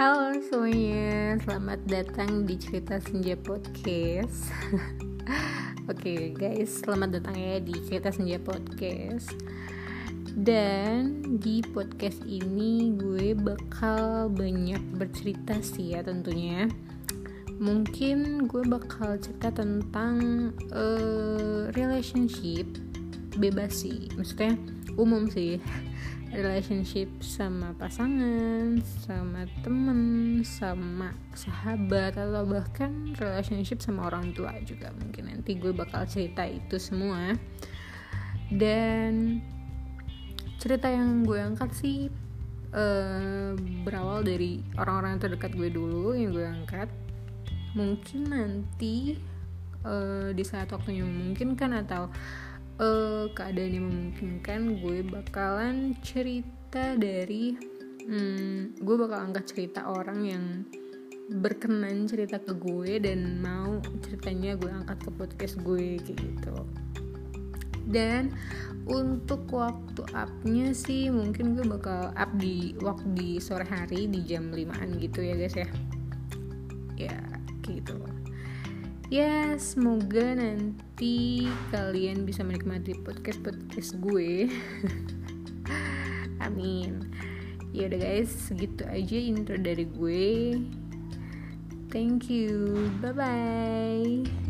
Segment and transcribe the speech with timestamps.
[0.00, 4.48] Halo semuanya, selamat datang di Cerita Senja Podcast.
[5.92, 9.28] Oke okay, guys, selamat datang ya di Cerita Senja Podcast.
[10.40, 16.64] Dan di podcast ini gue bakal banyak bercerita sih ya tentunya.
[17.60, 22.64] Mungkin gue bakal cerita tentang uh, relationship
[23.36, 24.56] bebas sih Maksudnya
[24.96, 25.60] umum sih
[26.30, 34.94] relationship sama pasangan, sama temen, sama sahabat atau bahkan relationship sama orang tua juga.
[34.94, 37.34] Mungkin nanti gue bakal cerita itu semua.
[38.50, 39.42] Dan
[40.58, 42.10] cerita yang gue angkat sih
[42.74, 46.88] uh, berawal dari orang-orang terdekat gue dulu yang gue angkat.
[47.74, 49.18] Mungkin nanti
[49.82, 52.10] uh, di saat waktunya memungkinkan atau
[52.80, 57.54] uh, keadaan yang memungkinkan gue bakalan cerita dari
[58.08, 60.44] hmm, gue bakal angkat cerita orang yang
[61.30, 66.56] berkenan cerita ke gue dan mau ceritanya gue angkat ke podcast gue kayak gitu.
[67.90, 68.34] Dan
[68.90, 74.50] untuk waktu upnya sih mungkin gue bakal up di waktu di sore hari di jam
[74.50, 75.68] 5an gitu ya guys ya.
[76.98, 77.18] Ya
[77.62, 77.94] gitu
[79.10, 84.46] ya semoga nanti kalian bisa menikmati podcast podcast gue.
[86.46, 87.10] Amin.
[87.74, 90.62] Ya udah guys segitu aja intro dari gue.
[91.90, 92.86] Thank you.
[93.02, 94.49] Bye bye